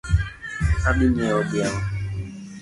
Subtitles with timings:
[0.87, 1.81] Adhi nyieo dhiang'